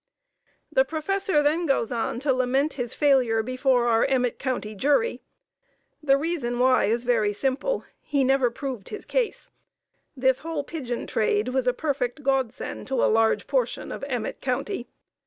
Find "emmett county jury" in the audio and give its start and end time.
4.05-5.21